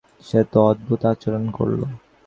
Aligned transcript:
সে 0.21 0.39
তো 0.51 0.59
অদ্ভুত 0.69 1.01
আচরণ 1.11 1.43
করলো। 1.57 1.85